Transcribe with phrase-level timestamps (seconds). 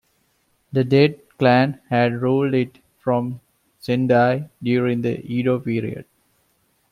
[0.71, 3.39] The Date clan had ruled it from
[3.81, 6.05] Sendai during the Edo period.